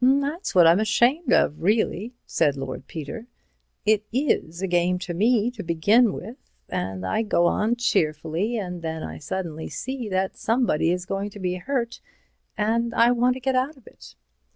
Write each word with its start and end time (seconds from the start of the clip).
"That's 0.00 0.54
what 0.54 0.68
I'm 0.68 0.78
ashamed 0.78 1.32
of, 1.32 1.60
really," 1.60 2.14
said 2.26 2.56
Lord 2.56 2.86
Peter. 2.86 3.26
"It 3.84 4.04
is 4.12 4.62
a 4.62 4.68
game 4.68 5.00
to 5.00 5.12
me, 5.14 5.50
to 5.50 5.64
begin 5.64 6.12
with, 6.12 6.36
and 6.68 7.04
I 7.04 7.22
go 7.22 7.46
on 7.46 7.74
cheerfully, 7.74 8.56
and 8.56 8.82
then 8.82 9.02
I 9.02 9.18
suddenly 9.18 9.68
see 9.68 10.08
that 10.10 10.36
somebody 10.36 10.92
is 10.92 11.06
going 11.06 11.30
to 11.30 11.40
be 11.40 11.54
hurt, 11.54 12.00
and 12.56 12.94
I 12.94 13.10
want 13.10 13.34
to 13.34 13.40
get 13.40 13.56
out 13.56 13.76
of 13.76 13.88
it." 13.88 14.14